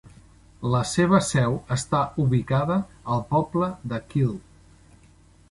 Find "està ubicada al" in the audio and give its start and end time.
1.75-3.23